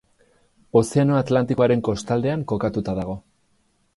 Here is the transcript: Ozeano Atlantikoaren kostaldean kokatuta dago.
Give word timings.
Ozeano 0.79 1.19
Atlantikoaren 1.19 1.85
kostaldean 1.89 2.47
kokatuta 2.53 2.99
dago. 3.03 3.17